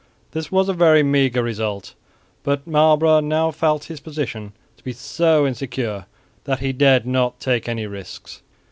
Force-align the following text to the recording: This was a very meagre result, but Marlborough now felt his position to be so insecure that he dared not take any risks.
This 0.31 0.51
was 0.51 0.67
a 0.67 0.73
very 0.73 1.03
meagre 1.03 1.43
result, 1.43 1.93
but 2.41 2.65
Marlborough 2.65 3.19
now 3.19 3.51
felt 3.51 3.83
his 3.83 3.99
position 3.99 4.53
to 4.77 4.83
be 4.83 4.93
so 4.93 5.45
insecure 5.45 6.07
that 6.45 6.57
he 6.57 6.73
dared 6.73 7.05
not 7.05 7.39
take 7.39 7.69
any 7.69 7.85
risks. 7.85 8.41